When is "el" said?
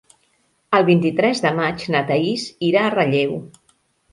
0.77-0.85